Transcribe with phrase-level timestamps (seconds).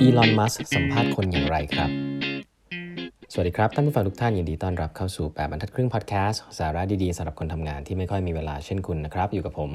[0.00, 1.90] อีลอน มัสสัมภาษณ์คนอย่างไรครับ
[3.32, 9.70] สวัสดีครับ ท่านผู้ฟังทุกท่านยินดีต้อนรับเข้าสู่ 8บรรทัดครึ่งพอดแคสต์สาระดีๆสำหรับคนทำงานที่ไม่ค่อยมีเวลาเช่นคุณนะครับ อยู่กับผม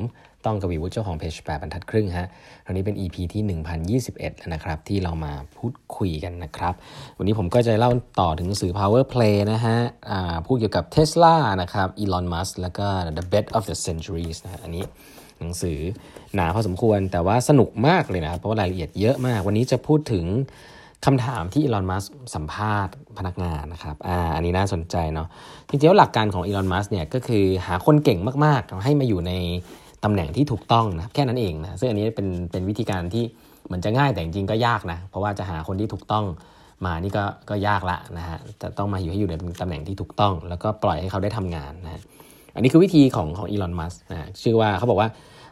[0.46, 2.28] ต้องกวีวุฒิเจ้าของเพจ8บรรทัดครึ่งฮะ
[2.66, 3.42] ครั้นี้เป็น EP ที่
[4.02, 6.74] 1021 แล้วนะครับ ที่เรามาพูดคุยกันนะครับ
[7.18, 9.78] วันนี้ผมก็จะเล่าต่อถึงหนังสือ Power Play นะฮะ
[10.46, 12.88] พูดเกี่ยวกับ Tesla นะครับอีลอน มัสแล้วก็
[13.18, 14.86] The Bet of the Centuries นะอันนี้
[15.40, 15.80] หนังสือ
[16.36, 20.26] หนาพอสมควร แต่ว่าสนุกมากเลยนะ เพราะว่ารายละเอียดเยอะมาก วันนี้จะพูดถึง
[21.06, 22.04] คำถามที่อีลอนมัส
[22.36, 25.28] สัมภาษณ์พนักงานนะครับอ่าอันนี้น่าสนใจเนาะ
[25.70, 29.32] จริงๆแล้วหลักการของอีลอนมัสเนี่ยก็คือหาคนเก่งมากๆ ให้มาอยู่ใน
[30.04, 33.24] ตำแหน่งที่ถูกต้องนะแค่นั้นเองนะซึ่งอันนี้เป็นเป็นวิธีการที่
[33.66, 36.26] เหมือนจะง่ายแต่จริงๆก็ยากนะเพราะว่าจะหาคนที่ถูกต้อง
[36.86, 42.02] มานี่ก็ก็ยากละนะฮะจะต้องมาอยู่ให้อยู่ในตำแหน่งที่ถูกต้อง แล้วก็ปล่อยให้เขาได้ทำงานนะ
[42.56, 45.10] อันนี้คือวิธีของของ Elon Musk นะชื่อว่าเขาบอกว่า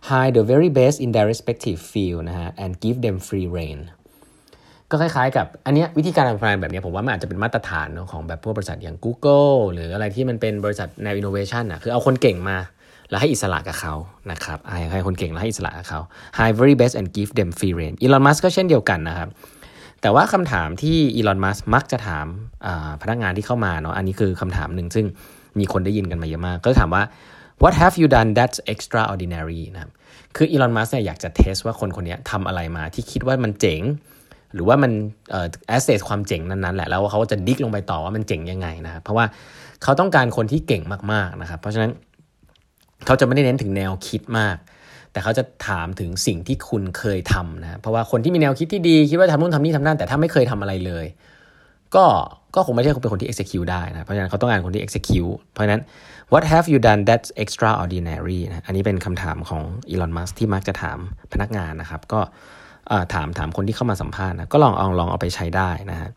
[0.10, 3.80] hire the very best in their respective field นะฮะ and give them free reign
[4.92, 12.58] ก็คล้ายๆกับอันนี้วิธีการทำงานแบบนี้ผมว่ามันอาจจะเป็นมาตรฐานของแบบพวกบริษัทอย่าง Google หรืออะไรที่มันเป็นบริษัทแนวอินโนเวชันอะคือเอาคนเก่งมา
[13.10, 13.94] แล้วให้อิสระกับเขา
[14.32, 14.60] นะครับ
[14.94, 16.00] ให้คนเก่งแล้วให้อิสระกับเขา
[16.38, 19.30] hire very best and give them free reign อีลอนมัสก็เช่นเดียวกันนะครับ
[20.02, 22.26] แต่ว่าคำถามที่ Elon Musk มักจะถาม
[23.02, 25.06] พนักงานที่เข้ามาเนาะอันนี้คือคำถามหนึ่งซึ่ง
[25.60, 27.04] มีคนได้ยินกันมาเยอะมาก ก็ถามว่า
[27.64, 29.92] what have you done that's extraordinary นะครับ
[30.36, 33.82] คืออีลอนมัสเนี่ยอยากจะเทสว่าคนคนนี้ทำอะไรมาที่คิดว่ามันเจ๋ง
[34.54, 34.92] หรือว่ามัน
[35.32, 39.26] เอ่อแอสเซสความเจ๋งนั้นๆแหละ แล้วเขาจะดิกลงไปต่อว่ามันเจ๋งยังไงนะครับเพราะว่า
[39.84, 41.92] เขาต้องการคนที่เก่งมากๆนะครับ เพราะฉะนั้น
[43.06, 44.58] เขาจะไม่ได้เน้นถึงแนวคิดมาก
[45.12, 51.06] แต่เขาจะถามถึงสิ่งที่คุณเคยทำนะเพราะว่าคนที่มีแนวคิดที่ดีคิดว่าทำนู่นทำนี่ทำนั่นแต่ถ้าไม่เคยทำอะไรเลย
[51.96, 52.06] ก็
[52.56, 55.82] ก็คงไม่ใช่เป็นคนที่ execute ได้นะ เพราะฉะนั้นเขาต้องการคนที่ execute เพราะฉะนั้น
[56.34, 60.98] what have you done that's extraordinary นะอันนี้เป็นคำถามของอีลอนมัสที่มักจะถาม
[61.34, 62.20] พนักงานนะครับ ก็
[63.14, 66.10] ถามถามคนที่เข้ามาสัมภาษณ์นะ ก็ลองเอาลองเอาไปใช้ได้นะฮะ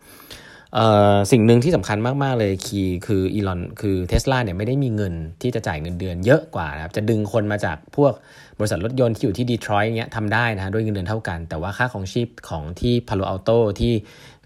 [1.31, 8.13] สิ่งหนึ่งที่สำคัญมาก ๆ เลยคีคืออีลอนคือเทสลาเนี่ยไม่ได้มีเงินที่จะจ่ายเงินเดือนเยอะกว่านะครับจะดึงคนมาจากพวก
[8.59, 13.51] บริษัทรถยนต์ที่อยู่ที่ดีทรอยต์เนี้ยทำได้นะฮะด้วยเงินเดือนเท่ากัน แต่ว่าค่าของชีพของที่พาโลอัลโต
[13.81, 13.93] ที่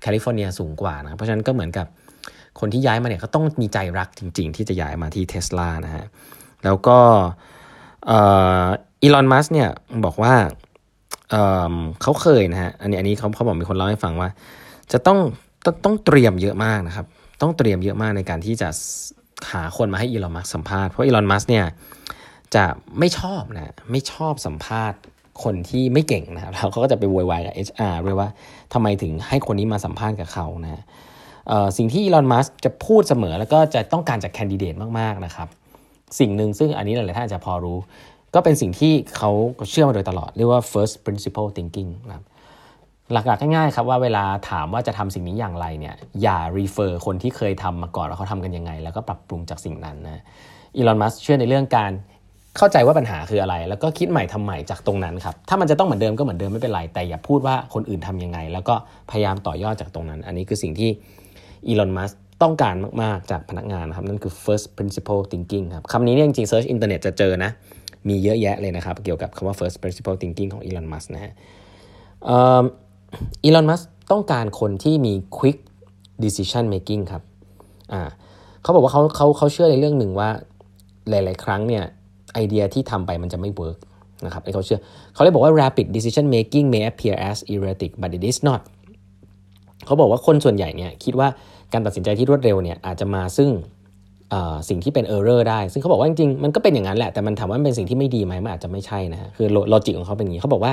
[0.01, 1.87] แคลิฟอร์เนียสูงกว่านะเพราะฉะนั้นก็เหมือนกับ
[2.61, 6.05] คนที่ย้ายมาเนี่ยเขาต้องมีใจรักจริง ๆ ที่จะย้ายมาที่เทสลานะฮะ
[6.65, 6.99] แล้วก็
[9.03, 9.69] อีลอนมัสเนี่ย
[10.05, 10.35] บอกว่า
[11.31, 14.29] เเขาเคยนะฮะอันนี้อันนี้เขาเขาบอกมีคนเล่าให้ฟังว่า
[14.93, 15.19] จะต้อง
[15.65, 17.07] ต้องต้องเตรียมเยอะมากนะครับ
[17.43, 18.69] ต้องเตรียมเยอะมากในการที่จะ
[19.53, 21.67] หาคนมาให้อีลอนมัสสัมภาษณ์ เพราะอีลอนมัสเนี่ย
[22.55, 22.65] จะ
[22.99, 24.99] ไม่ชอบนะ ไม่ชอบสัมภาษณ์
[25.45, 28.29] คนที่ไม่เก่งนะครับแล้วเขาก็จะไปโวยวายกับ HR ด้วยว่า
[28.73, 30.83] ทำไมถึงให้คนนี้มาสัมภาษณ์กับเขานะ
[31.79, 35.49] สิ่งที่อีลอนมัสจะพูดเสมอแล้วก็จะต้องการจากแคนดิเดตมากๆนะครับ
[36.19, 37.79] สิ่งหนึ่งซึ่งอันนี้หลายๆท่านอาจจะพอรู้
[38.35, 39.31] ก็เป็นสิ่งที่เขา
[39.71, 42.25] เชื่อมาโดยตลอด เรียกว่า first principle thinking นะครับ
[43.13, 50.23] หลักๆง่ายๆครับว่าเวลาถามว่าจะทำสิ่งนี้อย่างไรเนี่ยอย่า refer คนที่เคยทำมาก่อนแล้วเขาทำกันยังไง แล้วก็ปรับปรุงจากสิ่งนั้นนะ
[50.77, 51.93] อีลอนมัสเชื่อในเรื่องการ
[52.57, 58.75] เข้าใจว่าปัญหาคืออะไร แล้วก็คิดใหม่ทำใหม่จากตรงนั้นครับถ้ามันจะต้องเหมือนเดิมก็เหมือนเดิมไม่เป็นไรแต่อย่าพูดว่าคนอื่นทํำยังไง แล้วก็
[59.11, 60.91] พยายามต่อยอดจากตรงนั้น อันนี้คือสิ่งที่
[61.67, 62.11] อีลอนมัส
[62.43, 67.51] ต้องการมากๆจากพนักงานนะครับนั่นคือ first principle thinking ครับคำนี้เนี่ยจริงๆ search อินเทอร์เน็ตจะเจอนะ
[68.09, 71.33] มีเยอะแยะเลยนะครับเกี่ยวกับคำว่า first principle thinking ของอีลอนมัสนะฮะ
[73.45, 73.81] อีลอนมัส
[74.13, 75.59] ต้องการคนที่มี quick
[76.25, 77.23] decision making ครับ
[77.93, 78.03] อ่า
[78.63, 80.29] เขาบอกว่าเขาเขาเขาเชื่อในเรื่องหนึ่งว่า
[81.11, 81.85] หลาย ๆ ครั้งเนี่ย
[82.35, 83.79] ไอเดียที่ทำไปมันจะไม่ work
[84.27, 84.79] นะครับไอเขาเชื่อ
[85.15, 88.61] เขาเลยบอกว่า rapid decision making may appear as erratic but it is not
[89.87, 91.29] เขาบอกว่าคนส่วนใหญ่เนี่ยคิดว่า
[91.73, 93.51] การตัดสินใจที่รวดเร็วเนี่ยอาจจะมาซึ่ง
[94.69, 100.73] สิ่งที่เป็น error ได้ ซึ่งเขาบอกว่าจริงๆ มันก็เป็นอย่างนั้นแหละ แต่มันถามว่ามันเป็นสิ่งที่ไม่ดีไหมมันอาจจะไม่ใช่นะ คือ logic ของเขาเป็นอย่างนี้ เขาบอกว่า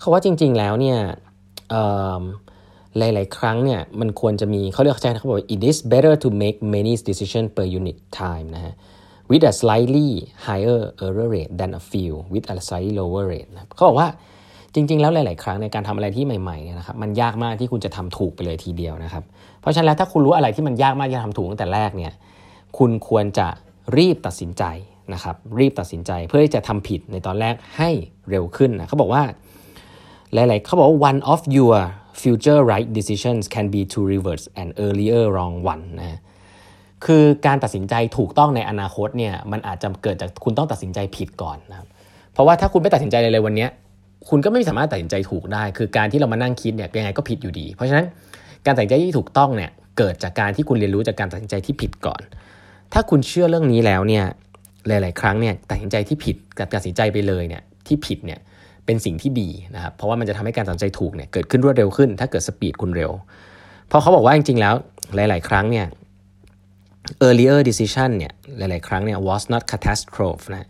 [0.00, 0.98] เขาว่าจริง ๆ แล้วเนี่ย
[2.98, 8.74] หลาย ๆ ครั้งเนี่ยมันควรจะมีเขาเรียกใช่เขาบอกว่า it is better to make many decisions per unit time นะฮะ
[9.30, 10.08] with a slightly
[10.46, 14.08] higher error rate than a few with a slightly lower rate นะเขาบอกว่า
[14.74, 19.24] จริง ๆ แล้วหลาย ๆ ครั้งในการทำอะไรที่ใหม่ๆเนี่ยนะครับมันยากมากที่คุณจะทำถูกไปเลยทีเดียวนะครับ
[19.60, 22.12] เพราะฉะนั้นแล้วถ้าคุณรู้อะไรที่มันยากมากที่จะทำถูกตั้งแต่แรกเนี่ย
[22.78, 23.48] คุณควรจะ
[23.96, 24.64] รีบตัดสินใจ
[25.14, 27.90] นะครับรีบตัดสินใจเพื่อที่จะทำผิดในตอนแรกให้
[28.30, 29.22] เร็วขึ้นนะเขาบอกว่า
[30.34, 31.76] หลาย ๆ เขาบอกว่า one of your
[32.22, 36.20] future right decisions can be to reverse an earlier wrong one นะ
[37.04, 41.88] คือการตัดสินใจถูกต้องในอนาคตเนี่ยมันอาจจะเกิดจากคุณต้องตัดสินใจผิดก่อนนะครับ
[42.32, 43.66] เพราะว่าถ้าคุณไม่ตัดสินใจเลยวันนี้
[44.28, 48.06] คุณก็ไม่สามารถตัดสินใจถูกได้ คือการที่เรามานั่งคิดเนี่ยยังไงก็ผิดอยู่ดี เพราะฉะนั้น
[48.66, 52.20] การตัดสินใจที่ถูกต้องเนี่ยเกิดจากการที่คุณเรียนรู้จากการตัดสินใจที่ผิดก่อน
[52.92, 54.24] ถ้าคุณเชื่อเรื่องนี้แล้วเนี่ย
[54.88, 58.40] หลาย ๆ ครั้งเนี่ยตัดสินใจที่ผิดกับตัดสินใจไปเลยเนี่ยที่ผิดเนี่ย
[58.86, 63.10] เป็นสิ่งที่ดีนะครับเพราะว่ามันจะทำให้การตัดสินใจถูกเนี่ยเกิดขึ้นรวดเร็วขึ้น ถ้าเกิดสปีดคุณเร็ว
[63.88, 64.74] เพราะเขาบอกว่าจริงๆแล้ว
[65.14, 65.86] หลาย ๆ ครั้งเนี่ย
[67.26, 70.68] earlier decision เนี่ยหลายๆ ครั้งเนี่ย was not catastrophe นะ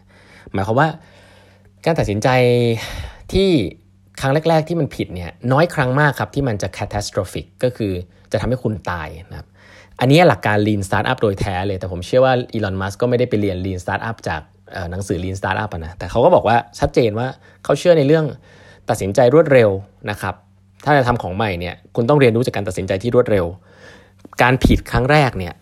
[0.53, 0.89] หมายความว่า
[1.85, 2.29] การตัดสินใจ
[3.33, 3.51] ที่
[4.21, 7.93] ครั้งแรก ๆ ที่มันผิดเนี่ยน้อยครั้งมากครับที่มันจะ catastrophic ก็คือ
[8.33, 9.47] จะทำให้คุณตายนะครับ
[10.01, 14.41] อันนี้หลักการ lean startup โดยแท้เลย แต่ผมเชื่อว่าอีลอนมัสก็ไม่ได้ไปเรียน lean startup จาก
[14.91, 17.27] หนังสือ lean startup นะแต่เขาก็บอกว่าชัดเจนว่า
[17.65, 18.25] เขาเชื่อในเรื่อง
[18.89, 19.71] ตัดสินใจรวดเร็ว
[20.11, 20.35] นะครับ
[20.85, 23.47] ถ้าจะทำของใหม่เนี่ยคุณต้องเรียนรู้จากการตัดสินใจที่รวดเร็ว
[24.43, 25.55] การผิดครั้งแรกเนี่ย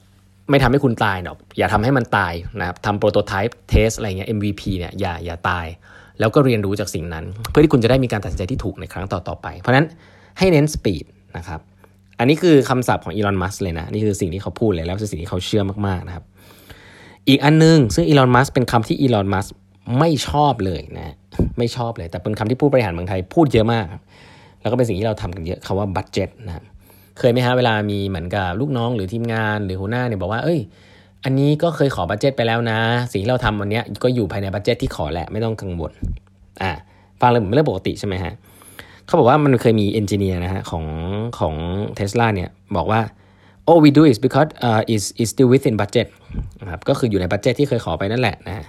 [0.50, 5.66] ไม่ทำให้คุณตายหรอก อย่าทำให้มันตายนะครับทำโปรโตไทป์เทสอะไรเงี้ย MVP เนี่ยอย่าอย่าตาย
[6.20, 9.86] แล้วก็เรียนรู้จากสิ่งนั้น เพื่อที่คุณจะได้มีการตัดสินใจที่ถูกในครั้งต่อๆไป เพราะนั้น
[10.38, 11.04] ให้เน้น speed
[11.36, 11.60] นะครับ
[12.18, 16.24] อันนี้คือคำศัพท์ของ Elon Musk เลยนะ นี่คือสิ่งที่เขาพูดเลยแล้วคือสิ่งที่เขาเชื่อมากๆนะครับ
[17.28, 19.46] อีกอันนึง ซึ่ง Elon Musk เป็นคำที่ Elon Musk
[19.98, 21.14] ไม่ชอบเลยนะ
[21.58, 23.86] ไม่ชอบเลย แต่เป็นคำที่ผู้บริหารเมืองไทยพูดเยอะมาก
[24.60, 26.64] แล้วก็เป็นสิ่งที่เราทำกันเยอะคำว่า budget นะ
[27.18, 30.60] เคยไหมฮะเวลามีเหมือนกับลูกน้องหรือทีมงานหรือหัวหน้าเนี่ยบอกว่า เอ้ย
[31.24, 32.78] อันนี้ก็เคยขอ budget ไปแล้วนะ
[33.10, 35.92] สิ่งที่เราทำวันนี้ก็อยู่ภายใน budget ที่ขอแหละไม่ต้องกังวล
[36.62, 36.72] อ่า
[37.20, 38.32] ฟังเลยเหมือนเรื่องปกติใช่ไหมฮะ
[39.06, 40.84] เขาบอกว่ามันเคยมี engineer นะฮะของ
[41.38, 41.54] ของ
[41.96, 43.00] เทสลาเนี่ยบอกว่า
[43.68, 46.08] all we do is because uh, is is still within budget
[46.60, 48.66] นะครับก็คืออยู่ใน budget ที่เคยขอไปนั่นแหละนะ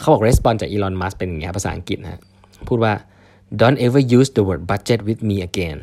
[0.00, 2.20] เขาบอก response จากอีลอนมัสก์เป็นอย่างเงี้ยภาษาอังกฤษนะ
[2.68, 2.92] พูดว่า
[3.60, 5.78] don't ever use the word budget with me again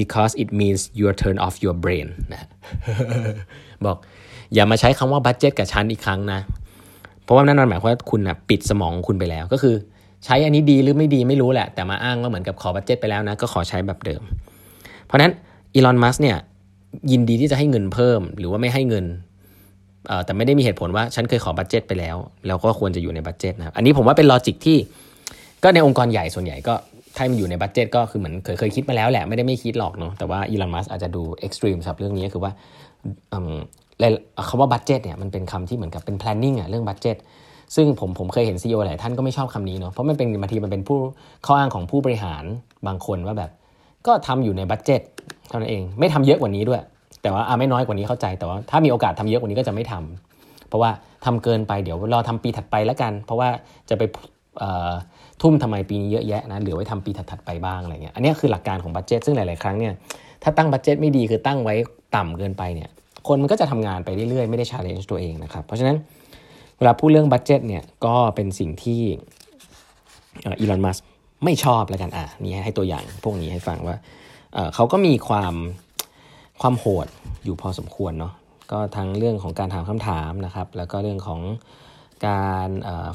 [0.00, 2.46] because it means you're turn off your brain นะ
[3.86, 3.96] บอก
[4.54, 6.40] อย่ามาใช้คำว่า budget กับฉันอีกครั้งนะ
[7.22, 9.74] เพราะว่านั่นหมายความว่าคุณนะปิดสมองคุณไปแล้ว ก็คือ
[10.24, 14.22] ใช้อันนี้ดีหรือไม่ดีไม่รู้แหละ แต่มาอ้างว่าเหมือนกับขอ budget ไปแล้วนะ ก็ขอใช้แบบเดิม
[15.06, 15.32] เพราะนั้น
[15.74, 16.36] อีลอนมัสก์เนี่ย
[17.12, 19.06] ยินดีที่จะให้เงินเพิ่ม หรือว่าไม่ให้เงิน
[20.24, 24.78] แต่ไม่ได้มีเหตุผลว่าฉันเคยขอ budget ไปแล้ว แล้วก็ควรจะอยู่ใน budget นะครับอันนี้ผมว่าเป็น logic ที่
[25.62, 26.74] ก็ในองค์กรใหญ่ส่วนใหญ่ก็
[27.16, 32.52] ถ้ามันอยู่ใน budget ก็คือเหมือนเคยเคยคิดมาแล้วแหละไม่ได้ไม่คิดหรอกเนาะแต่ว่าอีลอนมัสก์อาจจะดู extreme ครับเรื่องนี้คือว่า
[34.48, 37.16] คำว่า budget เนี่ยมันเป็นคำที่เหมือนกับเป็น planning อะเรื่อง budget
[37.76, 40.98] ซึ่งผมผมเคยเห็น CEO หลายท่านก็ไม่ชอบคำนี้เนาะเพราะมันเป็นบางทีมันเป็นผู้
[41.46, 42.44] ข้ออ้างของผู้บริหาร
[42.86, 43.50] บางคนว่าแบบ
[44.06, 45.00] ก็ทำอยู่ใน budget
[45.48, 46.80] เท่านั้นเอง ไม่ทำเยอะกว่านี้ด้วย
[47.22, 50.90] แต่ว่าไม่น้อยกว่านี้เข้าใจ แต่ว่าถ้ามีโอกาสทำเยอะกว่านี้ก็จะไม่ทำเพราะว่า
[51.24, 53.48] ทำเกินไปเดี๋ยวรอทำปีถัดไปแล้วกัน เพราะว่า
[53.90, 54.02] จะไป
[55.42, 59.92] ทุ่มทำไมปีนี้เยอะแยะนะเหลือไว้ทำปีถัดๆไปบ้างอะไรเงี้ยอันนี้คือหลักการของ budget ซึ่งหลายๆครั้งเนี่ย
[60.42, 61.74] ถ้าตั้ง budget ไม่ดีคือตั้งไว้
[62.16, 62.88] ต่ำเกินไปเนี่ย
[63.28, 65.96] คนมันก็จะทำงานไปเรื่อยๆ ไม่ได้ challenge ตัวเองนะครับ เพราะฉะนั้น
[66.78, 69.00] เวลาพูดเรื่อง budget เนี่ยก็เป็นสิ่งที่
[70.44, 70.98] อีลอนมัสก์
[71.44, 73.96] ไม่ชอบแล้วกันอะนี่ให้ตัวอย่างพวกนี้ให้ฟังว่า
[74.74, 75.54] เขาก็มีความ
[76.60, 77.06] ความโหด
[77.44, 78.32] อยู่พอสมควรเนาะ
[78.72, 81.40] ก็ทั้งเรื่องของการถามคำถามนะครับ แล้วก็เรื่องของ
[82.26, 82.68] การ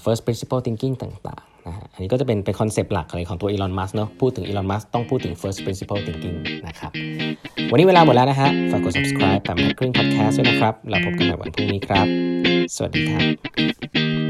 [0.03, 6.37] first principle thinking ต่างๆนะฮะอันนี้ก็จะเป็นเป็น concept หลักอะไรของตัวอีลอนมัสก์เนาะพูดถึงอีลอนมัสก์ต้องพูดถึง first principle thinking
[6.67, 6.91] นะครับ
[7.71, 12.07] วันนี้เวลาหมดแล้วนะฮะฝากกด subscribe แบบแมคครึ่ง podcast ด้วยนะครับ เราพบกันใหม่วันพรุ่งนี้ครับ
[12.75, 14.22] สวัสดีครับ